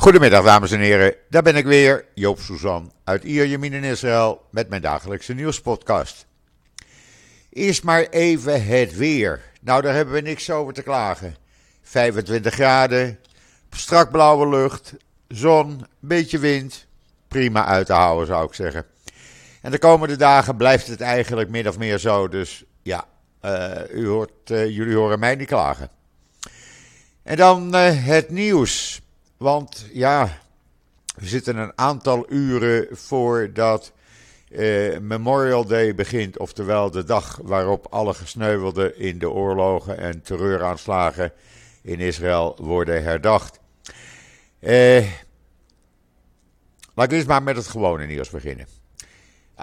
[0.00, 4.68] Goedemiddag dames en heren, daar ben ik weer, Joop Suzan uit Ierjemien in Israël met
[4.68, 6.26] mijn dagelijkse nieuwspodcast.
[7.50, 9.40] Eerst maar even het weer.
[9.60, 11.36] Nou, daar hebben we niks over te klagen.
[11.82, 13.18] 25 graden,
[13.70, 14.94] strak blauwe lucht,
[15.28, 16.86] zon, beetje wind.
[17.28, 18.84] Prima uit te houden zou ik zeggen.
[19.62, 23.04] En de komende dagen blijft het eigenlijk min of meer zo, dus ja,
[23.42, 25.90] uh, u hoort, uh, jullie horen mij niet klagen.
[27.22, 29.02] En dan uh, het nieuws.
[29.38, 30.38] Want ja,
[31.16, 33.92] we zitten een aantal uren voordat
[34.50, 36.38] uh, Memorial Day begint.
[36.38, 41.32] Oftewel de dag waarop alle gesneuvelden in de oorlogen en terreuraanslagen
[41.82, 43.60] in Israël worden herdacht.
[44.60, 45.06] Uh,
[46.94, 48.66] laat ik maar met het gewone nieuws beginnen.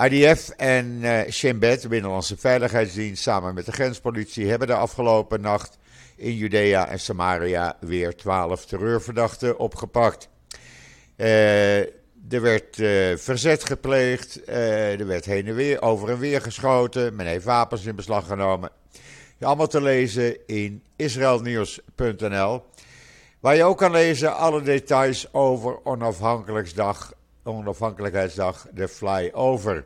[0.04, 5.42] IDF en uh, Shin Bet, de Binnenlandse Veiligheidsdienst, samen met de grenspolitie, hebben de afgelopen
[5.42, 5.78] nacht
[6.16, 10.30] in Judea en Samaria weer twaalf terreurverdachten opgepakt.
[11.18, 11.80] Uh,
[12.30, 17.16] er werd uh, verzet gepleegd, uh, er werd heen en weer, over en weer geschoten,
[17.16, 18.70] men heeft wapens in beslag genomen.
[19.40, 22.64] Allemaal te lezen in israelnieuws.nl,
[23.40, 29.86] waar je ook kan lezen alle details over onafhankelijkheidsdag, onafhankelijkheidsdag de flyover.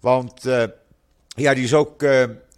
[0.00, 0.42] Want
[1.26, 2.04] ja, die is ook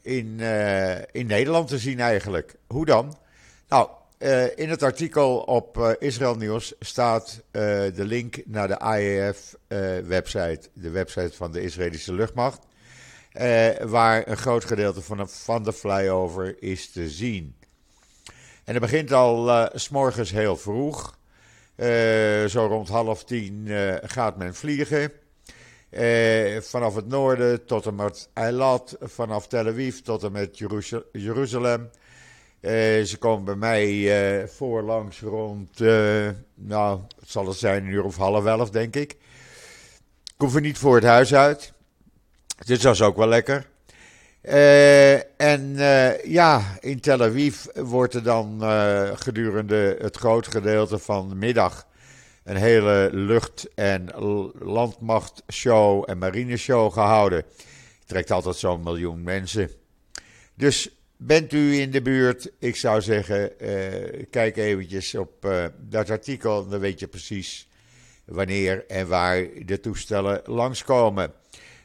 [0.05, 2.55] in, uh, in Nederland te zien eigenlijk.
[2.66, 3.16] Hoe dan?
[3.69, 3.88] Nou,
[4.19, 10.91] uh, in het artikel op uh, Israël Nieuws staat de link naar de IAF-website, de
[10.91, 12.66] website van de Israëlische luchtmacht,
[13.82, 17.56] waar een groot gedeelte van de, van de flyover is te zien.
[18.64, 21.19] En het begint al s morgens heel vroeg.
[22.48, 23.69] zo rond half tien
[24.02, 25.12] gaat men vliegen.
[25.95, 30.59] Eh, vanaf het noorden tot en met Eilat, vanaf Tel Aviv tot en met
[31.12, 31.91] Jeruzalem.
[32.64, 33.89] Eh, ze komen bij mij
[34.41, 38.97] eh, voorlangs rond, eh, nou, het zal het zijn een uur of half elf, denk
[38.97, 39.12] ik.
[40.25, 41.72] Ik hoef er niet voor het huis uit.
[42.67, 43.66] Dus dat is ook wel lekker.
[44.43, 48.62] Uh, en uh, ja, in Tel Aviv wordt er dan
[49.15, 51.87] gedurende het groot gedeelte van de middag
[52.44, 54.09] een hele lucht- en
[54.59, 57.44] landmachtshow en marineshow gehouden.
[58.06, 59.71] Trekt altijd zo'n miljoen mensen.
[60.55, 66.10] Dus bent u in de buurt, ik zou zeggen, uh, kijk eventjes op uh, dat
[66.10, 66.69] artikel.
[66.69, 67.69] Dan weet je precies
[68.25, 71.32] wanneer en waar de toestellen langskomen.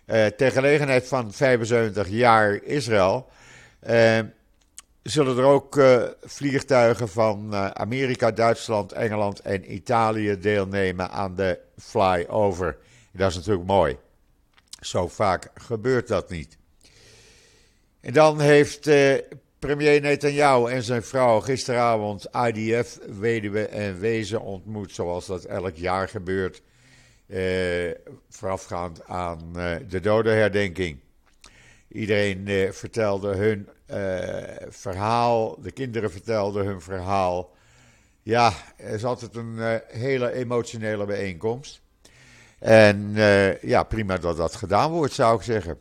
[0.05, 3.29] Uh, ter gelegenheid van 75 jaar Israël
[5.03, 11.59] zullen er ook uh, vliegtuigen van uh, Amerika, Duitsland, Engeland en Italië deelnemen aan de
[11.77, 12.77] flyover.
[13.11, 13.97] Dat is natuurlijk mooi.
[14.79, 16.57] Zo vaak gebeurt dat niet.
[18.01, 19.13] En dan heeft uh,
[19.59, 26.09] premier Netanyahu en zijn vrouw gisteravond IDF, weduwe en wezen ontmoet, zoals dat elk jaar
[26.09, 26.61] gebeurt,
[28.29, 29.53] voorafgaand aan
[29.87, 30.99] de dodenherdenking.
[31.91, 33.97] Iedereen vertelde hun uh,
[34.69, 35.61] verhaal.
[35.61, 37.55] De kinderen vertelden hun verhaal.
[38.23, 41.81] Ja, het is altijd een uh, hele emotionele bijeenkomst.
[42.59, 43.13] En
[43.61, 45.77] ja, prima dat dat gedaan wordt, zou ik zeggen.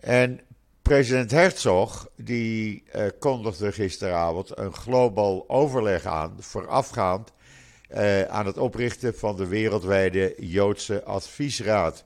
[0.00, 0.40] En
[0.82, 2.82] president Herzog, die
[3.18, 7.32] kondigde gisteravond een globaal overleg aan, voorafgaand
[8.28, 12.04] aan het oprichten van de wereldwijde Joodse Adviesraad.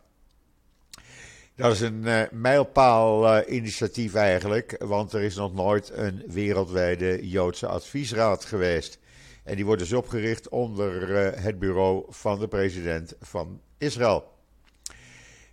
[1.58, 7.28] Dat is een uh, mijlpaal uh, initiatief eigenlijk, want er is nog nooit een wereldwijde
[7.28, 8.98] Joodse adviesraad geweest.
[9.44, 14.32] En die wordt dus opgericht onder uh, het bureau van de president van Israël.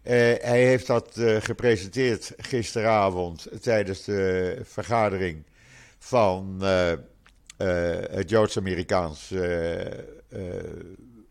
[0.02, 5.44] hij heeft dat gepresenteerd gisteravond tijdens de vergadering
[6.00, 6.62] van
[8.10, 9.34] het Joods-Amerikaans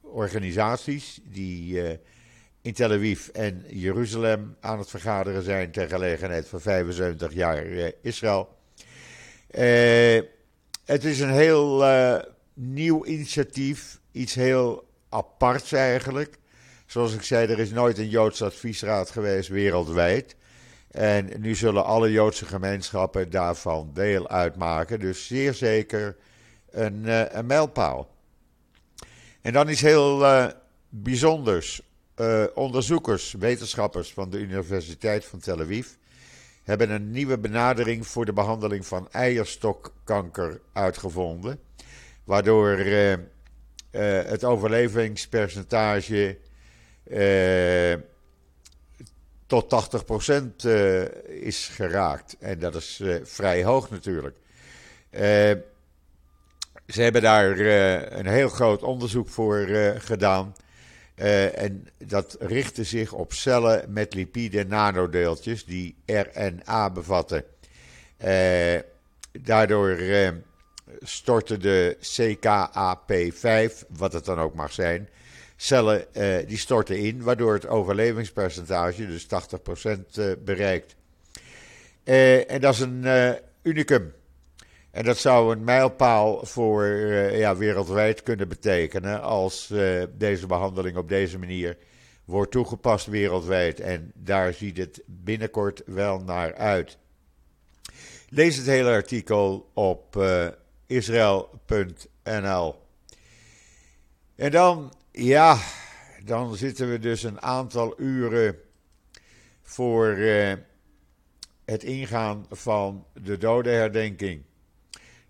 [0.00, 1.98] organisaties die
[2.64, 7.92] in Tel Aviv en Jeruzalem aan het vergaderen zijn ter gelegenheid van 75 jaar eh,
[8.02, 8.56] Israël.
[9.50, 10.22] Uh,
[10.84, 12.19] het is een heel uh,
[12.54, 16.39] nieuw initiatief, iets heel aparts eigenlijk.
[16.86, 20.36] Zoals ik zei, er is nooit een Joods adviesraad geweest wereldwijd.
[20.91, 25.00] En nu zullen alle Joodse gemeenschappen daarvan deel uitmaken.
[25.00, 26.16] Dus zeer zeker
[26.71, 27.04] een,
[27.39, 28.09] een mijlpaal.
[29.41, 30.27] En dan is heel
[30.89, 31.83] bijzonders
[32.16, 35.87] uh, onderzoekers, wetenschappers van de Universiteit van Tel Aviv
[36.63, 41.61] hebben een nieuwe benadering voor de behandeling van eierstokkanker uitgevonden.
[42.25, 43.19] Waardoor uh, uh,
[44.25, 46.39] het overlevingspercentage
[49.47, 49.93] tot
[50.65, 50.69] 80%
[51.27, 52.37] is geraakt.
[52.41, 54.37] En dat is vrij hoog natuurlijk.
[56.87, 57.59] Ze hebben daar
[58.19, 59.66] een heel groot onderzoek voor
[59.99, 60.55] gedaan.
[61.15, 67.45] En dat richtte zich op cellen met lipide nanodeeltjes die RNA bevatten.
[69.33, 69.99] daardoor
[71.01, 75.09] stortte de CKAP5, wat het dan ook mag zijn,
[75.57, 76.07] cellen
[76.47, 79.28] die storten in, waardoor het overlevingspercentage, dus 80%,
[80.19, 80.97] uh, bereikt.
[82.47, 83.07] En dat is een
[83.63, 84.13] unicum.
[84.94, 86.86] En dat zou een mijlpaal voor
[87.32, 89.72] ja, wereldwijd kunnen betekenen als
[90.16, 91.76] deze behandeling op deze manier
[92.24, 93.80] wordt toegepast wereldwijd.
[93.80, 96.98] En daar ziet het binnenkort wel naar uit.
[98.28, 100.24] Lees het hele artikel op
[100.86, 102.74] Israël.nl.
[104.36, 105.58] En dan, ja,
[106.24, 108.56] dan zitten we dus een aantal uren
[109.62, 110.52] voor uh,
[111.64, 114.42] het ingaan van de dodenherdenking.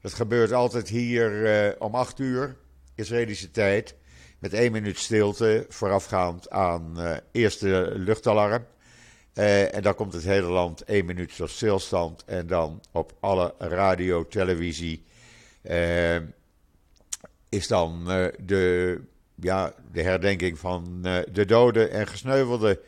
[0.05, 2.57] Dat gebeurt altijd hier uh, om 8 uur,
[2.95, 3.95] Israëlische tijd,
[4.39, 8.67] met één minuut stilte voorafgaand aan uh, eerste luchtalarm.
[9.33, 14.27] en dan komt het hele land één minuut tot stilstand en dan op alle radio,
[14.27, 15.05] televisie
[17.49, 18.05] is dan
[18.45, 19.01] de,
[19.35, 21.03] ja, de herdenking van
[21.33, 22.79] de doden en gesneuvelden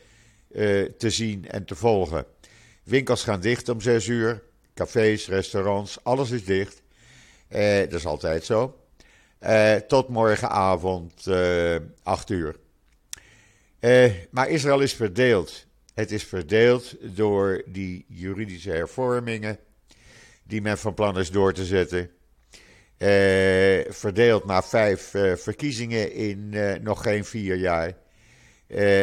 [0.97, 2.25] te zien en te volgen.
[2.83, 4.43] Winkels gaan dicht om 6 uur,
[4.73, 6.85] cafés, restaurants, alles is dicht.
[7.49, 8.77] Dat is altijd zo.
[9.87, 11.27] tot morgenavond
[12.03, 12.55] 8 uur.
[14.31, 15.65] maar Israël is verdeeld.
[15.93, 19.59] Het is verdeeld door die juridische hervormingen
[20.43, 22.09] die men van plan is door te zetten.
[23.93, 26.49] Verdeeld naar vijf verkiezingen in
[26.83, 27.93] nog geen vier jaar.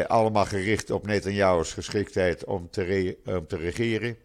[0.07, 4.17] allemaal gericht op Netanyahu's geschiktheid om te, om te regeren.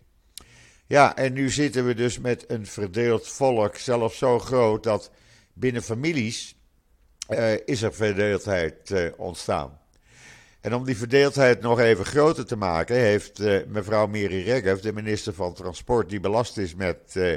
[0.89, 5.11] Ja, en nu zitten we dus met een verdeeld volk, zelfs zo groot dat
[5.53, 6.55] binnen families
[7.65, 9.79] is er verdeeldheid ontstaan.
[10.61, 15.33] En om die verdeeldheid nog even groter te maken, heeft mevrouw Miri Regev, de minister
[15.33, 17.35] van Transport, die belast is met eh,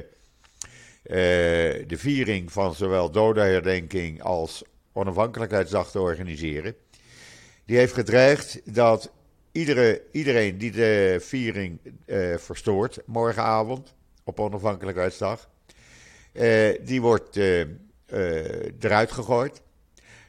[1.87, 4.63] de viering van zowel dodenherdenking als
[4.93, 6.75] onafhankelijkheidsdag te organiseren.
[7.65, 9.13] Die heeft gedreigd dat
[9.53, 13.95] iedere, iedereen die de viering uh, verstoort morgenavond
[14.25, 15.49] op onafhankelijkheidsdag,
[16.33, 17.37] uh, die wordt
[18.81, 19.63] eruit gegooid.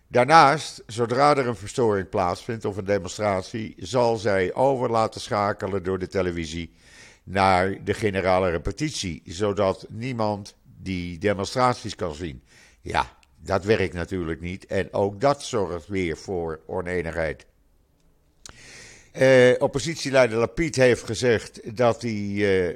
[0.08, 6.00] Daarnaast, zodra er een verstoring plaatsvindt of een demonstratie, zal zij over laten schakelen door
[6.00, 6.72] de televisie
[7.24, 12.44] naar de generale repetitie, zodat niemand die demonstraties kan zien.
[12.82, 14.66] Ja, dat werkt natuurlijk niet.
[14.66, 17.46] En ook dat zorgt weer voor oneenigheid.
[19.22, 22.76] Uh, oppositieleider Lapid heeft gezegd dat hij uh,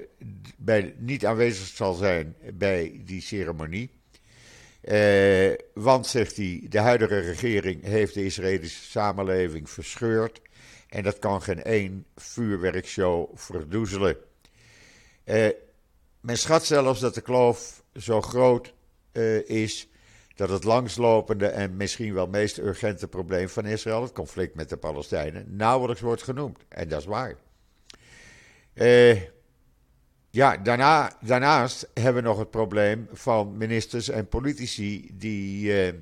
[0.58, 3.90] bij, niet aanwezig zal zijn bij die ceremonie.
[4.84, 10.42] Uh, want, zegt hij, de huidige regering heeft de Israëlische samenleving verscheurd.
[10.90, 14.18] En dat kan geen één vuurwerkshow verdoezelen.
[16.20, 18.74] men schat zelfs dat de kloof zo groot
[19.46, 19.88] is
[20.38, 24.78] dat het langslopende en misschien wel meest urgente probleem van Israël, het conflict met de
[24.78, 26.58] Palestijnen, nauwelijks wordt genoemd.
[26.70, 27.36] En dat is waar.
[28.74, 29.22] Uh,
[30.30, 35.94] ja, daarna, daarnaast hebben we nog het probleem van ministers en politici die uh,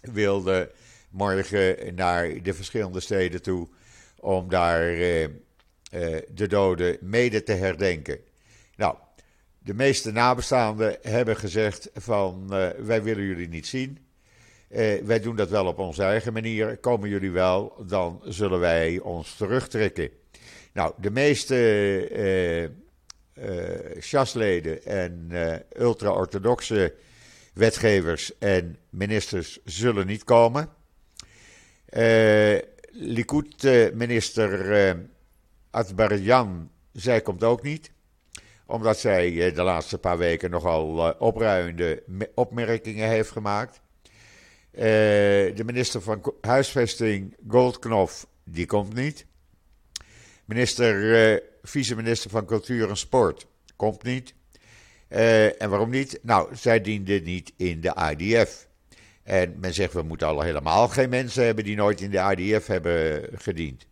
[0.00, 0.70] wilden
[1.10, 3.68] morgen naar de verschillende steden toe
[4.20, 4.86] om daar
[6.34, 8.18] de doden mede te herdenken.
[8.76, 8.96] Nou,
[9.64, 13.98] de meeste nabestaanden hebben gezegd van uh, wij willen jullie niet zien.
[14.70, 16.76] Uh, wij doen dat wel op onze eigen manier.
[16.76, 20.10] Komen jullie wel, dan zullen wij ons terugtrekken.
[20.72, 21.56] Nou, de meeste
[22.10, 22.62] uh,
[24.86, 25.30] en
[25.78, 26.94] ultra-orthodoxe
[27.54, 30.68] wetgevers en ministers zullen niet komen.
[32.90, 35.02] Likud-minister uh,
[35.70, 37.90] Atbarjan, zij komt ook niet
[38.72, 42.02] omdat zij eh, de laatste paar weken nogal eh, opruiende
[42.34, 43.80] opmerkingen heeft gemaakt.
[44.70, 44.82] Eh,
[45.54, 49.26] de minister van Huisvesting, Goldknof, die komt niet.
[50.44, 54.34] Minister, vice-minister van Cultuur en Sport, komt niet.
[55.08, 56.18] en waarom niet?
[56.22, 58.68] Nou, zij diende niet in de IDF.
[59.22, 62.66] En men zegt, we moeten al helemaal geen mensen hebben die nooit in de IDF
[62.66, 63.86] hebben gediend.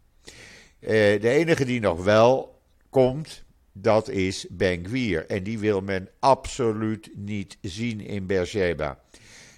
[0.81, 2.61] de enige die nog wel
[2.91, 3.45] komt,
[3.83, 5.27] dat is Ben Gwier.
[5.27, 8.99] En die wil men absoluut niet zien in Beersheba.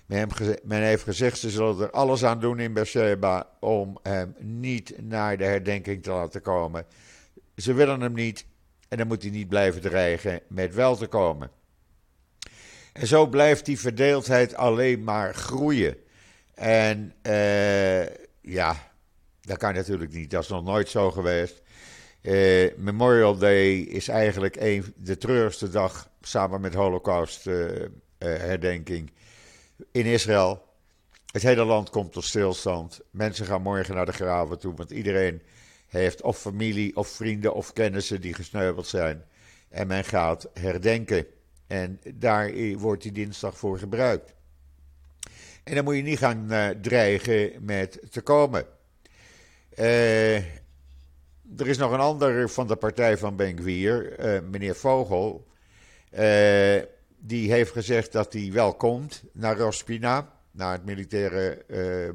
[0.06, 0.28] Men,
[0.62, 5.36] men heeft gezegd, ze zullen er alles aan doen in Beersheba om hem niet naar
[5.36, 6.86] de herdenking te laten komen.
[7.56, 8.44] Ze willen hem niet
[8.88, 11.50] en dan moet hij niet blijven dreigen met wel te komen.
[12.92, 15.96] En zo blijft die verdeeldheid alleen maar groeien.
[16.54, 18.06] En uh,
[18.40, 18.92] ja,
[19.40, 20.30] dat kan natuurlijk niet.
[20.30, 21.61] Dat is nog nooit zo geweest.
[22.22, 27.86] Uh, Memorial Day is eigenlijk een, de treurigste dag samen met Holocaust uh,
[28.18, 29.12] herdenking
[29.92, 30.64] in Israël.
[31.32, 33.00] Het hele land komt tot stilstand.
[33.10, 35.42] Mensen gaan morgen naar de graven toe, want iedereen
[35.88, 39.24] heeft of familie of vrienden of kennissen die gesneuveld zijn.
[39.68, 41.26] En men gaat herdenken.
[41.66, 44.34] En daar wordt die dinsdag voor gebruikt.
[45.64, 48.66] En dan moet je niet gaan dreigen met te komen.
[49.78, 50.38] Uh,
[51.56, 55.46] er is nog een ander van de partij van Benkwier, uh, meneer Vogel.
[57.18, 61.64] die heeft gezegd dat hij wel komt naar Rospina, naar het militaire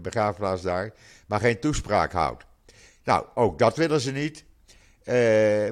[0.02, 0.94] begraafplaats daar,
[1.28, 2.46] maar geen toespraak houdt.
[3.04, 4.46] Nou, ook dat willen ze niet.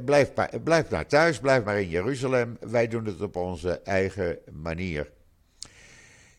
[0.06, 0.32] Blijf,
[0.64, 2.58] blijf maar thuis, blijf maar in Jeruzalem.
[2.60, 5.14] Wij doen het op onze eigen manier.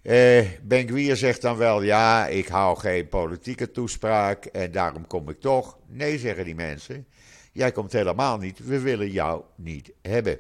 [0.07, 5.79] Uh, zegt dan wel: ja, ik hou geen politieke toespraak en daarom kom ik toch.
[5.87, 7.07] Nee, zeggen die mensen.
[7.57, 8.67] Jij komt helemaal niet.
[8.67, 10.39] We willen jou niet hebben.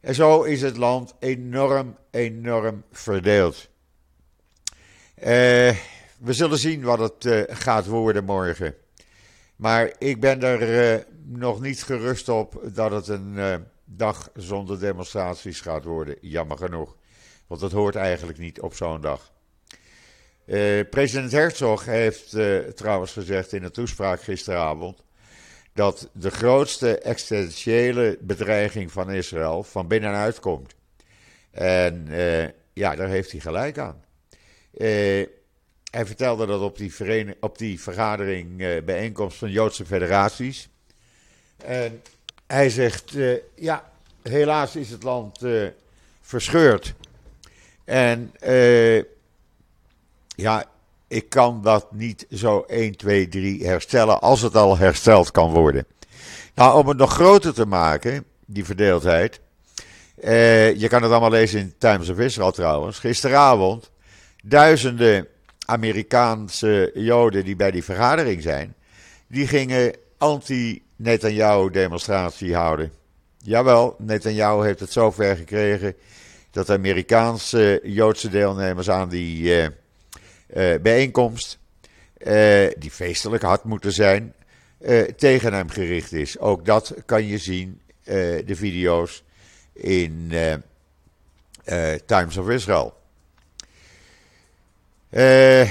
[0.00, 3.68] En zo is het land enorm, enorm verdeeld.
[5.18, 5.24] Uh,
[6.18, 8.74] we zullen zien wat het gaat worden morgen.
[9.56, 15.60] Maar ik ben er uh, nog niet gerust op dat het een dag zonder demonstraties
[15.60, 16.16] gaat worden.
[16.20, 16.96] Jammer genoeg.
[17.46, 19.32] Want dat hoort eigenlijk niet op zo'n dag.
[20.90, 22.36] President Herzog heeft
[22.76, 25.04] trouwens gezegd in een toespraak gisteravond.
[25.76, 30.74] Dat de grootste existentiële bedreiging van Israël van binnenuit komt.
[31.50, 32.06] En
[32.72, 34.04] ja, daar heeft hij gelijk aan.
[35.90, 40.68] Hij vertelde dat op die, op die vergadering, uh, bijeenkomst van Joodse federaties.
[41.56, 42.02] En
[42.46, 43.14] hij zegt,
[43.54, 43.92] ja,
[44.22, 45.40] helaas is het land
[46.20, 46.94] verscheurd.
[47.84, 48.32] En
[50.36, 50.64] ja,
[51.08, 55.86] ik kan dat niet zo 1, 2, 3 herstellen, als het al hersteld kan worden.
[56.54, 59.40] Nou, om het nog groter te maken, die verdeeldheid.
[60.76, 62.98] je kan het allemaal lezen in Times of Israel trouwens.
[62.98, 63.90] Gisteravond
[64.42, 65.26] duizenden
[65.66, 68.74] Amerikaanse Joden die bij die vergadering zijn,
[69.28, 72.92] die gingen anti-Netanyahu-demonstratie houden.
[73.38, 75.94] Jawel, Netanyahu heeft het zover gekregen
[76.50, 79.66] dat Amerikaanse Joodse deelnemers aan die uh,
[80.82, 81.58] bijeenkomst,
[82.18, 84.34] uh, die feestelijk had moeten zijn,
[85.16, 86.38] tegen hem gericht is.
[86.38, 89.24] Ook dat kan je zien, de video's
[89.72, 90.32] in
[92.06, 92.94] Times of Israel.
[95.10, 95.70] Uh,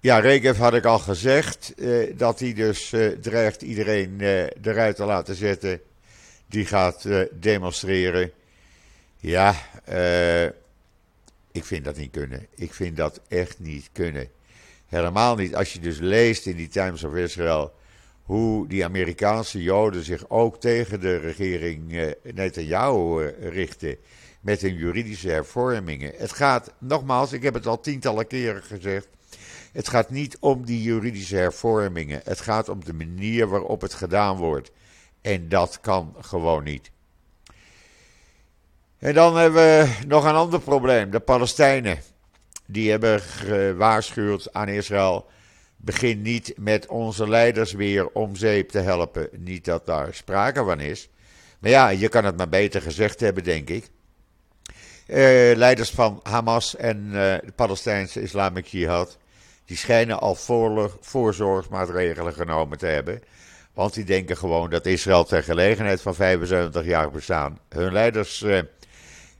[0.00, 1.74] ja, Regev had ik al gezegd
[2.16, 4.20] dat hij dus dreigt iedereen
[4.62, 5.80] eruit te laten zetten
[6.46, 8.32] die gaat demonstreren.
[9.16, 9.54] Ja,
[11.54, 12.46] ik vind dat niet kunnen.
[12.54, 14.28] Ik vind dat echt niet kunnen.
[14.86, 17.72] Helemaal niet als je dus leest in die Times of Israel
[18.22, 23.96] hoe die Amerikaanse Joden zich ook tegen de regering Netanyahu richten
[24.40, 26.12] met hun juridische hervormingen.
[26.16, 29.08] Het gaat, nogmaals, ik heb het al tientallen keren gezegd.
[29.72, 32.20] Het gaat niet om die juridische hervormingen.
[32.24, 34.70] Het gaat om de manier waarop het gedaan wordt.
[35.20, 36.90] En dat kan gewoon niet.
[39.04, 41.10] En dan hebben we nog een ander probleem.
[41.10, 41.98] De Palestijnen.
[42.66, 45.26] Die hebben gewaarschuwd aan Israël.
[45.76, 49.28] Begin niet met onze leiders weer om zeep te helpen.
[49.32, 51.08] Niet dat daar sprake van is.
[51.58, 53.90] Maar ja, je kan het maar beter gezegd hebben, denk ik.
[55.06, 59.18] Uh, leiders van Hamas en uh, de Palestijnse Islamic Jihad.
[59.64, 60.34] Die schijnen al
[61.00, 63.22] voorzorgsmaatregelen genomen te hebben.
[63.74, 67.58] Want die denken gewoon dat Israël ter gelegenheid van 75 jaar bestaan.
[67.68, 68.58] hun leiders uh,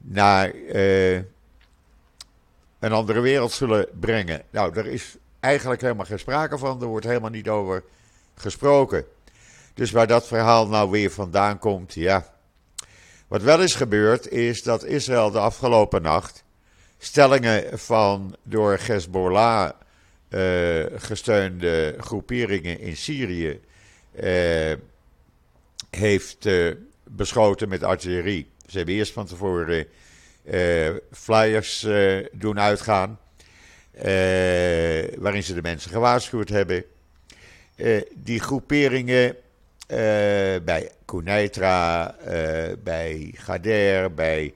[0.07, 0.55] naar
[2.79, 4.43] een andere wereld zullen brengen.
[4.51, 6.81] Nou, er is eigenlijk helemaal geen sprake van.
[6.81, 7.85] Er wordt helemaal niet over
[8.35, 9.05] gesproken.
[9.75, 12.35] Dus waar dat verhaal nou weer vandaan komt, ja,
[13.29, 16.45] wat wel is gebeurd is dat Israël de afgelopen nacht
[16.99, 19.71] stellingen van door Hezbollah
[20.29, 23.61] uh, gesteunde groeperingen in Syrië
[24.21, 24.73] uh,
[25.91, 26.49] heeft
[27.05, 28.51] beschoten met artillerie.
[28.67, 29.87] Ze hebben eerst van tevoren
[31.11, 31.87] flyers
[32.33, 33.19] doen uitgaan,
[35.19, 36.85] waarin ze de mensen gewaarschuwd hebben.
[38.15, 39.37] die groeperingen
[39.89, 39.97] uh,
[40.65, 42.27] bij Kuneitra, uh,
[42.83, 44.55] bij Gader, bij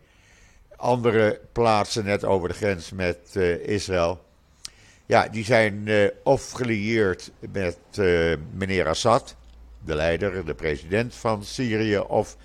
[0.77, 4.27] andere plaatsen net over de grens met uh, Israël.
[5.07, 5.89] Ja, die zijn
[6.23, 7.79] of gelieerd met
[8.53, 9.37] meneer Assad,
[9.85, 12.37] de leider, de president van Syrië, of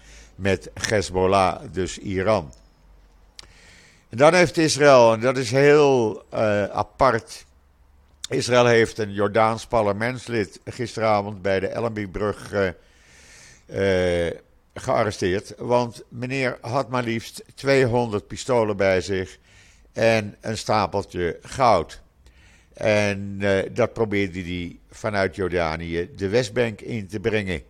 [0.44, 2.54] met Hezbollah, dus Iran.
[4.10, 7.46] En dan heeft Israël, en dat is heel uh, apart.
[8.30, 12.70] Israël heeft een Jordaans parlementslid gisteravond bij de Ellenbybrug uh,
[14.26, 14.32] uh,
[14.74, 15.54] gearresteerd.
[15.58, 19.38] Want meneer had maar liefst 200 pistolen bij zich
[19.92, 22.02] en een stapeltje goud.
[22.74, 27.62] En dat probeerde hij vanuit Jordanië de Westbank in te brengen.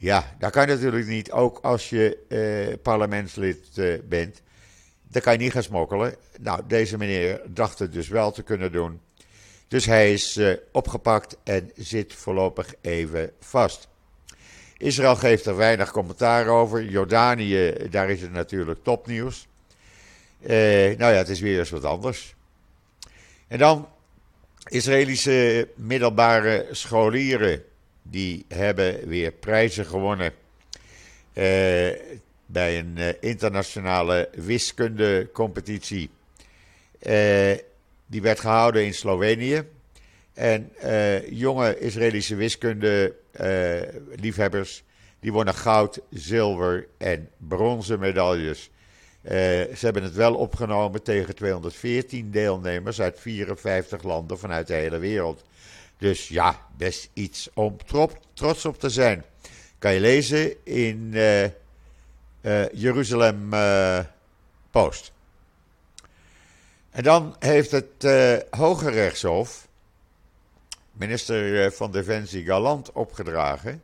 [0.00, 4.42] Ja, dat kan natuurlijk niet, ook als je uh, parlementslid uh, bent.
[5.08, 6.14] Dan kan je niet gaan smokkelen.
[6.40, 9.00] Nou, deze meneer dacht het dus wel te kunnen doen.
[9.68, 10.40] Dus hij is
[10.72, 13.88] opgepakt en zit voorlopig even vast.
[14.76, 16.84] Israël geeft er weinig commentaar over.
[16.84, 19.48] Jordanië, daar is het natuurlijk topnieuws.
[20.38, 22.34] Nou ja, het is weer eens wat anders.
[23.48, 23.88] En dan
[24.64, 27.62] Israëlische middelbare scholieren.
[28.10, 30.26] Die hebben weer prijzen gewonnen.
[30.26, 30.32] Uh,
[32.46, 36.10] bij een uh, internationale wiskundecompetitie.
[38.06, 39.62] die werd gehouden in Slovenië.
[40.34, 40.72] En
[41.30, 44.82] jonge Israëlische wiskunde-liefhebbers.
[45.20, 48.70] die wonnen goud, zilver en bronzen medailles.
[49.22, 55.44] Ze hebben het wel opgenomen tegen 214 deelnemers uit 54 landen vanuit de hele wereld.
[55.98, 57.76] Dus ja, best iets om
[58.34, 59.24] trots op te zijn.
[59.78, 63.48] Kan je lezen in uh, uh, Jeruzalem
[64.70, 65.12] Post.
[66.90, 68.08] En dan heeft het
[68.50, 69.68] Hoge Rechtshof
[70.92, 73.82] minister van Defensie Galant opgedragen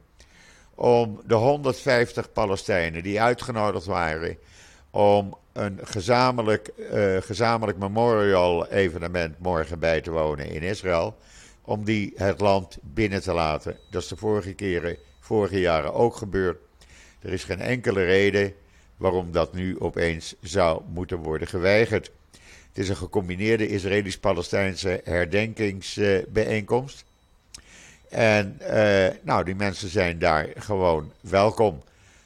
[0.75, 4.39] om de 150 Palestijnen die uitgenodigd waren
[4.91, 6.71] om een gezamenlijk,
[7.21, 11.17] gezamenlijk memorial evenement morgen bij te wonen in Israël.
[11.65, 13.77] Om die het land binnen te laten.
[13.91, 16.59] Dat is de vorige keren, vorige jaren ook gebeurd.
[17.21, 18.55] Er is geen enkele reden
[18.97, 22.11] waarom dat nu opeens zou moeten worden geweigerd.
[22.69, 27.05] Het is een gecombineerde Israëlisch-Palestijnse herdenkingsbijeenkomst.
[28.09, 31.83] En uh, nou, die mensen zijn daar gewoon welkom.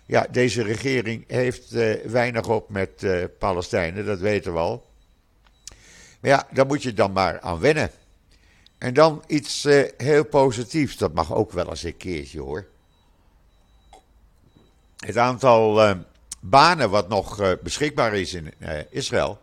[0.07, 4.87] Ja, deze regering heeft uh, weinig op met uh, Palestijnen, dat weten we al.
[6.21, 7.91] Maar ja, daar moet je dan maar aan wennen.
[8.79, 12.67] En dan iets uh, heel positiefs, dat mag ook wel eens een keertje hoor.
[14.97, 15.95] Het aantal
[16.41, 18.53] banen wat nog beschikbaar is in
[18.91, 19.39] Israëel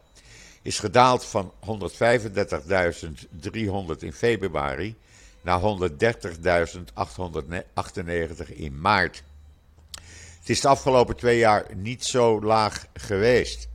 [0.65, 1.71] is gedaald van 135.300
[3.99, 4.95] in februari
[5.41, 5.67] naar 130.898
[8.53, 9.23] in maart.
[10.39, 13.67] Het is de afgelopen twee jaar niet zo laag geweest.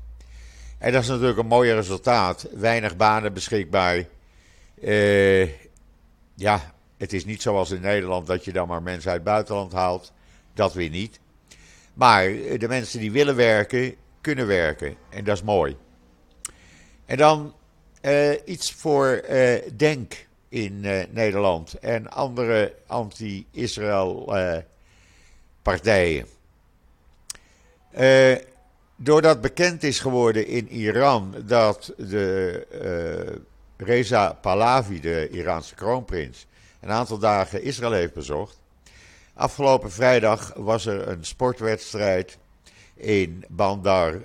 [0.78, 2.46] En dat is natuurlijk een mooi resultaat.
[2.52, 4.04] Weinig banen beschikbaar.
[4.80, 5.48] Uh,
[6.34, 9.72] ja, het is niet zoals in Nederland dat je dan maar mensen uit het buitenland
[9.72, 10.12] haalt.
[10.54, 11.20] Dat weer niet.
[11.94, 12.24] Maar
[12.58, 14.96] de mensen die willen werken, kunnen werken.
[15.08, 15.76] En dat is mooi.
[17.06, 17.54] En dan
[18.02, 19.24] uh, iets voor
[19.76, 24.32] Denk in Nederland en andere anti-Israël
[25.62, 26.26] partijen.
[28.96, 33.42] Doordat bekend is geworden in Iran dat de
[33.80, 36.46] Reza Pahlavi, de Iraanse kroonprins,
[36.80, 38.60] een aantal dagen Israël heeft bezocht.
[39.34, 42.38] Afgelopen vrijdag was er een sportwedstrijd
[42.94, 44.20] in Bandar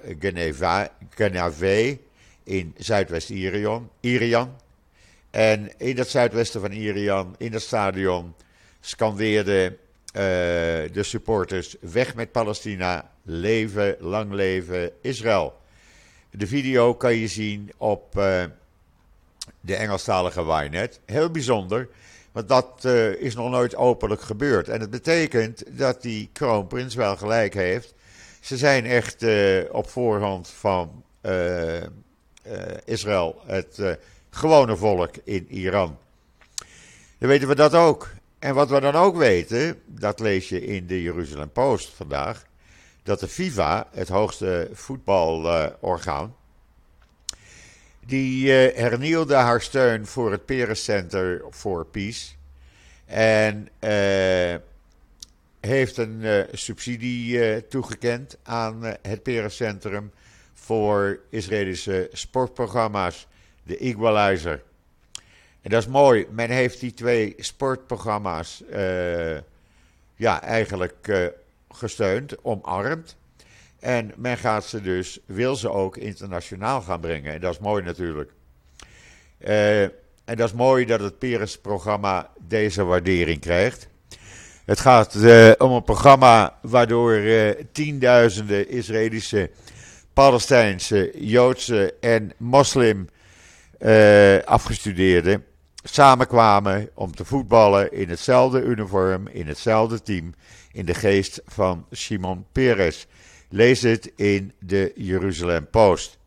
[1.09, 1.99] Genave
[2.43, 3.89] in Zuidwest-Irian.
[3.99, 4.55] Irian.
[5.31, 8.33] En in dat zuidwesten van Irian, in dat stadion,
[8.79, 9.77] scandeerden uh,
[10.91, 15.59] de supporters weg met Palestina, leven, lang leven Israël.
[16.31, 18.43] De video kan je zien op uh,
[19.61, 20.99] de Engelstalige Ynet.
[21.05, 21.89] Heel bijzonder,
[22.31, 24.69] want dat uh, is nog nooit openlijk gebeurd.
[24.69, 27.93] En het betekent dat die kroonprins wel gelijk heeft.
[28.39, 31.03] Ze zijn echt uh, op voorhand van
[32.85, 33.97] Israël het
[34.29, 35.97] gewone volk in Iran.
[37.17, 38.09] Dan weten we dat ook.
[38.39, 42.45] En wat we dan ook weten, dat lees je in de Jeruzalem Post vandaag,
[43.03, 46.35] dat de FIFA, het hoogste voetbalorgaan,
[48.05, 52.33] die uh, hernieuwde haar steun voor het Peres Center for Peace.
[53.05, 54.55] En uh,
[55.59, 60.11] heeft een uh, subsidie toegekend aan het Peres Centrum
[60.53, 63.27] voor Israëlische sportprogramma's,
[63.63, 64.61] de Equalizer.
[65.61, 66.27] En dat is mooi.
[66.31, 68.63] Men heeft die twee sportprogramma's
[70.15, 71.29] ja, eigenlijk
[71.69, 73.15] gesteund, omarmd.
[73.85, 77.33] En men gaat ze dus, wil ze ook internationaal gaan brengen.
[77.33, 78.31] En dat is mooi natuurlijk.
[79.39, 83.87] Uh, en dat is mooi dat het Peres-programma deze waardering krijgt.
[84.65, 85.15] Het gaat
[85.57, 87.21] om een programma waardoor
[87.71, 89.49] tienduizenden Israëlische
[90.13, 93.09] Palestijnse, Joodse en moslim
[94.45, 95.45] afgestudeerden
[95.83, 100.33] samenkwamen om te voetballen in hetzelfde uniform, in hetzelfde team,
[100.71, 103.07] in de geest van Simon Peres.
[103.49, 106.17] Lees het in de Jeruzalem Post.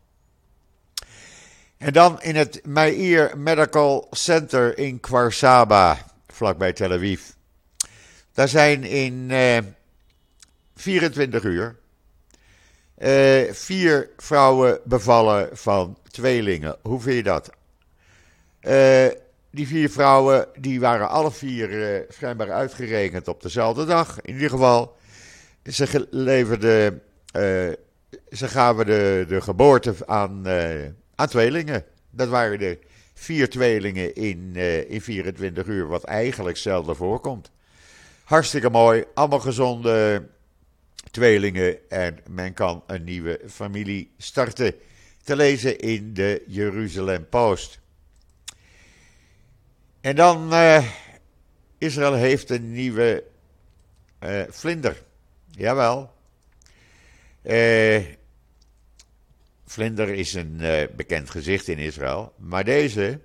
[1.77, 7.21] En dan in het Meir Medical Center in Kwarsaba, vlakbij Tel Aviv.
[8.33, 9.57] Daar zijn in uh,
[10.75, 11.75] 24 uur
[12.99, 16.77] uh, vier vrouwen bevallen van tweelingen.
[16.81, 17.49] Hoe vind je dat?
[18.61, 19.07] Uh,
[19.51, 24.21] die vier vrouwen die waren alle vier uh, schijnbaar uitgerekend op dezelfde dag.
[24.21, 24.97] In ieder geval,
[25.63, 27.01] ze leverden,
[27.31, 30.47] ze gaven de, de geboorte aan,
[31.15, 31.83] aan tweelingen.
[32.09, 32.79] Dat waren de
[33.13, 34.55] vier tweelingen in,
[34.87, 37.51] in 24 uur, wat eigenlijk zelden voorkomt.
[38.23, 40.27] Hartstikke mooi, allemaal gezonde
[41.11, 44.75] tweelingen en men kan een nieuwe familie starten.
[45.23, 47.79] Te lezen in de Jeruzalem Post.
[50.01, 50.53] En dan,
[51.77, 53.23] Israël heeft een nieuwe
[54.49, 55.03] vlinder.
[55.51, 56.17] Jawel.
[57.43, 58.03] Uh,
[59.65, 60.61] vlinder is een
[60.95, 62.33] bekend gezicht in Israël.
[62.37, 63.19] Maar deze,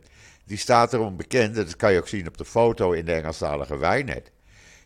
[0.45, 3.77] die staat erom bekend, dat kan je ook zien op de foto in de Engelstalige
[3.77, 4.33] Wijnet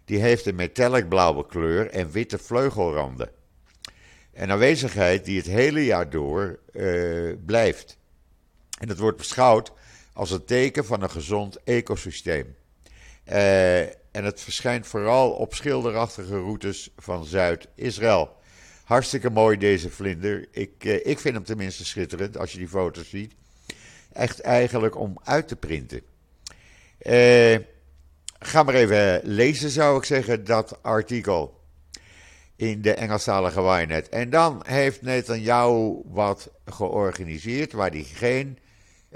[0.09, 3.31] die heeft een metallic blauwe kleur en witte vleugelranden.
[4.33, 7.97] Een aanwezigheid die het hele jaar door uh, blijft.
[8.79, 9.73] En het wordt beschouwd
[10.13, 12.57] als een teken van een gezond ecosysteem.
[13.27, 18.37] Uh, en het verschijnt vooral op schilderachtige routes van Zuid-Israël.
[18.89, 20.49] Hartstikke mooi deze vlinder.
[20.51, 23.33] Ik, uh, ik vind hem tenminste schitterend als je die foto's ziet.
[24.13, 26.03] Echt eigenlijk om uit te printen.
[26.99, 27.59] Eh
[28.39, 31.61] Ga maar even lezen, zou ik zeggen, dat artikel
[32.57, 34.09] in de Engelstalige Wynet.
[34.09, 38.59] En dan heeft Netanyahu wat georganiseerd waar hij geen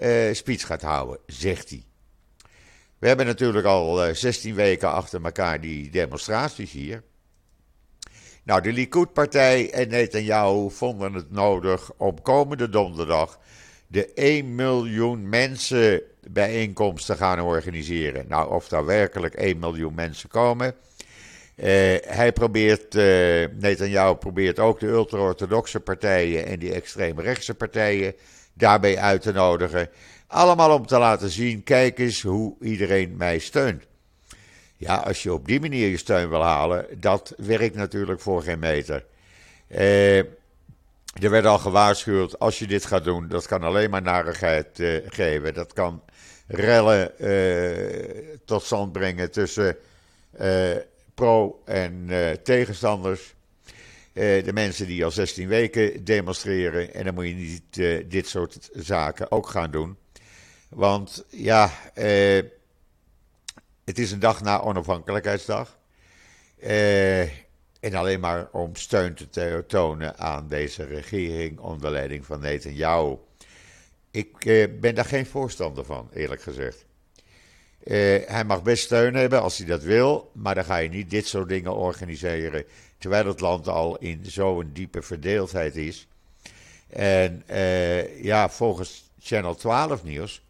[0.03, 1.85] uh, speech gaat houden, zegt hij.
[2.99, 7.03] We hebben natuurlijk al uh, eh, 16 weken achter elkaar die demonstraties hier.
[8.45, 13.39] Nou, de Likud-partij en Netanyahu vonden het nodig om komende donderdag
[13.87, 18.25] de 1 miljoen mensen bijeenkomsten gaan organiseren.
[18.29, 20.75] Nou, of daar werkelijk 1 miljoen mensen komen.
[21.57, 21.67] Uh,
[22.01, 23.03] hij probeert, uh,
[23.59, 28.15] Netanyahu probeert ook de ultra-orthodoxe partijen en die extreemrechtse partijen
[28.55, 29.89] daarbij uit te nodigen.
[30.27, 33.87] Allemaal om te laten zien, kijk eens hoe iedereen mij steunt.
[34.83, 38.59] Ja, als je op die manier je steun wil halen, dat werkt natuurlijk voor geen
[38.59, 39.05] meter.
[39.69, 44.79] Uh, er werd al gewaarschuwd, als je dit gaat doen, dat kan alleen maar narigheid
[44.79, 45.55] uh, geven.
[45.55, 46.03] Dat kan
[46.47, 49.77] rellen uh, tot stand brengen tussen
[50.41, 50.77] uh,
[51.15, 52.09] pro- en
[52.43, 53.35] tegenstanders.
[54.13, 56.95] de mensen die al 16 weken demonstreren.
[56.95, 59.97] En dan moet je niet dit soort zaken ook gaan doen.
[60.69, 61.71] Want ja,
[63.85, 65.79] het is een dag na onafhankelijkheidsdag.
[67.81, 73.17] En alleen maar om steun te tonen aan deze regering onder leiding van Netanyahu.
[74.11, 76.85] Ik eh, ben daar geen voorstander van, eerlijk gezegd.
[77.85, 77.95] Eh,
[78.27, 81.27] hij mag best steun hebben als hij dat wil, maar dan ga je niet dit
[81.27, 82.65] soort dingen organiseren.
[82.99, 86.09] Terwijl het land al in zo'n diepe verdeeldheid is.
[86.89, 87.43] En
[88.23, 90.43] ja, volgens Channel 12 nieuws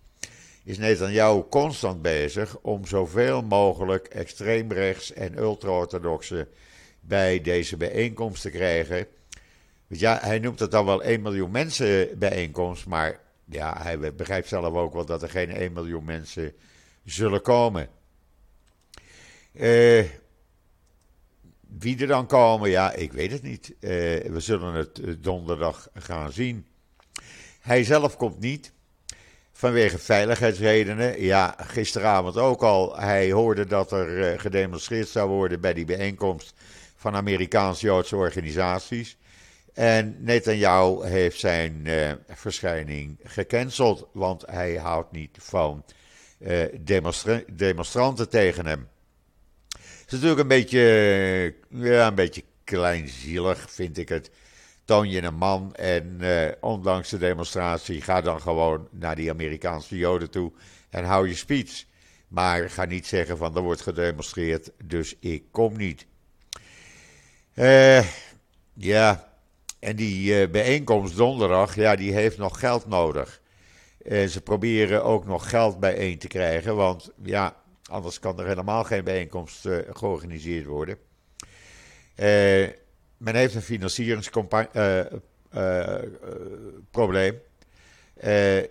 [0.64, 6.48] is Netanyahu constant bezig om zoveel mogelijk extreemrechts en ultra-orthodoxe
[7.00, 9.06] bij deze bijeenkomst te krijgen.
[9.86, 14.74] ja, hij noemt het dan wel 1 miljoen mensen bijeenkomst, maar ja, hij begrijpt zelf
[14.74, 16.54] ook wel dat er geen 1 miljoen mensen
[17.04, 17.88] zullen komen.
[19.52, 20.04] Uh,
[21.78, 23.70] wie er dan komen, ja, ik weet het niet.
[23.70, 23.90] Uh,
[24.32, 26.66] we zullen het eh, donderdag gaan zien.
[27.60, 28.72] Hij zelf komt niet.
[29.62, 31.22] Vanwege veiligheidsredenen.
[31.22, 32.96] Ja, gisteravond ook al.
[32.98, 36.54] Hij hoorde dat er gedemonstreerd zou worden bij die bijeenkomst
[36.96, 39.16] van Amerikaans-Joodse organisaties.
[39.74, 45.84] En Netanyahu heeft zijn uh, verschijning gecanceld, want hij houdt niet van
[46.80, 48.88] demonstra demonstranten tegen hem.
[49.70, 54.30] Het is natuurlijk een beetje, ja, een beetje kleinzielig, vind ik het.
[54.84, 59.96] Toon je een man en uh, ondanks de demonstratie ga dan gewoon naar die Amerikaanse
[59.96, 60.52] Joden toe
[60.90, 61.84] en hou je speech.
[62.28, 66.06] Maar ga niet zeggen van er wordt gedemonstreerd, dus ik kom niet.
[67.54, 68.06] Uh,
[68.72, 69.32] ja,
[69.78, 73.40] en die uh, bijeenkomst donderdag, ja, die heeft nog geld nodig.
[74.04, 77.56] Ze proberen ook nog geld bijeen te krijgen, want ja,
[77.90, 80.98] anders kan er helemaal geen bijeenkomst georganiseerd worden.
[83.22, 85.08] Men heeft een financieringsprogramma
[86.90, 87.38] probleem.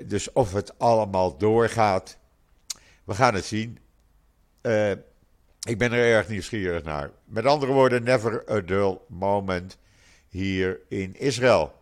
[0.06, 2.18] dus of het allemaal doorgaat,
[3.04, 3.78] we gaan het zien.
[5.68, 7.12] ik ben er erg nieuwsgierig naar.
[7.26, 9.78] Met andere woorden, never a dull moment
[10.30, 11.74] hier in Israël.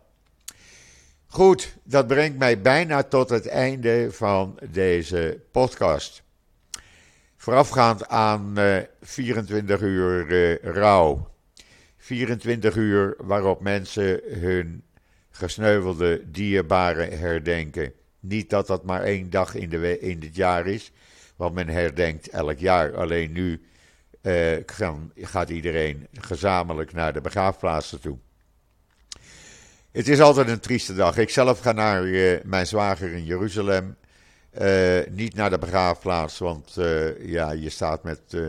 [1.26, 6.22] Goed, dat brengt mij bijna tot het einde van deze podcast.
[7.36, 8.54] Voorafgaand aan
[9.00, 11.30] 24 uur uh, rouw.
[12.10, 14.82] 24 uur waarop mensen hun
[15.30, 17.92] gesneuvelde dierbaren herdenken.
[18.20, 20.92] Niet dat dat maar één dag in, de, in het jaar is,
[21.36, 22.96] want men herdenkt elk jaar.
[22.96, 23.60] Alleen nu
[24.22, 24.56] uh,
[25.14, 28.18] gaat iedereen gezamenlijk naar de begraafplaatsen toe.
[29.90, 31.16] Het is altijd een trieste dag.
[31.16, 33.96] Ik zelf ga naar uh, mijn zwager in Jeruzalem.
[34.60, 36.76] Uh, niet naar de begraafplaats, want
[37.20, 38.48] ja, je staat met uh,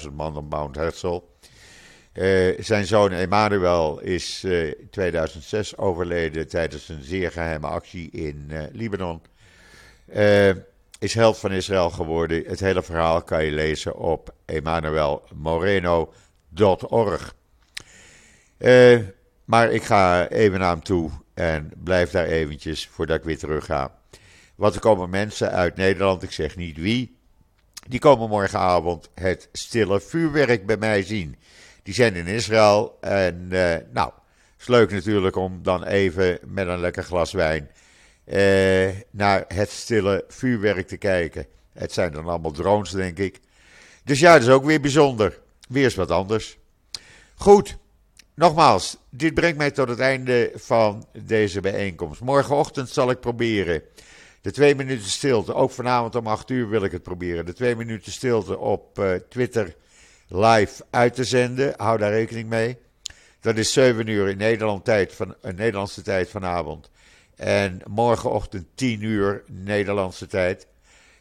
[0.00, 1.20] 200.000, 300.000 man op Mount Herzl.
[2.58, 9.22] Zijn zoon Emmanuel is in 2006 overleden tijdens een zeer geheime actie in Libanon.
[10.98, 12.44] is held van Israël geworden.
[12.46, 17.34] Het hele verhaal kan je lezen op emmanuelmoreno.org.
[19.44, 23.64] Maar ik ga even naar hem toe en blijf daar eventjes voordat ik weer terug
[23.64, 23.96] ga.
[24.54, 27.18] Want er komen mensen uit Nederland, ik zeg niet wie,
[27.88, 31.36] die komen morgenavond het stille vuurwerk bij mij zien.
[31.88, 34.10] Die zijn in Israël en uh, nou,
[34.58, 37.70] is leuk natuurlijk om dan even met een lekker glas wijn
[38.26, 41.46] uh, naar het stille vuurwerk te kijken.
[41.72, 43.40] Het zijn dan allemaal drones, denk ik.
[44.04, 45.40] Dus ja, dat is ook weer bijzonder.
[45.68, 46.58] Weer eens wat anders.
[47.34, 47.76] Goed.
[48.34, 52.20] Nogmaals, dit brengt mij tot het einde van deze bijeenkomst.
[52.20, 53.82] Morgenochtend zal ik proberen
[54.40, 57.76] de twee minuten stilte, ook vanavond om 8 uur wil ik het proberen, de twee
[57.76, 59.74] minuten stilte op uh, Twitter
[60.28, 61.74] live uit te zenden.
[61.76, 62.76] Hou daar rekening mee.
[63.40, 66.90] Dat is 7 uur in Nederland tijd van, uh, Nederlandse tijd vanavond.
[67.36, 70.66] En morgenochtend 10 uur Nederlandse tijd.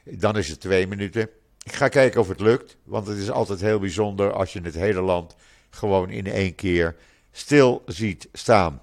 [0.04, 1.30] Dan is het twee minuten.
[1.63, 4.76] Ik ga kijken of het lukt, want het is altijd heel bijzonder als je het
[4.76, 5.36] hele land
[5.70, 6.96] gewoon in één keer
[7.32, 8.82] stil ziet staan.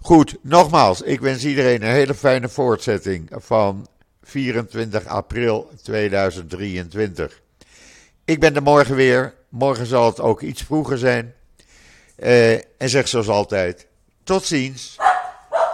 [0.00, 3.86] Goed, nogmaals, ik wens iedereen een hele fijne voortzetting van
[4.22, 7.42] 24 april 2023.
[8.28, 9.34] Ik ben er morgen weer.
[9.48, 11.34] Morgen zal het ook iets vroeger zijn.
[12.18, 13.86] Uh, en zeg zoals altijd:
[14.24, 14.96] tot ziens.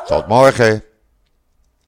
[0.07, 0.85] Tot morgen.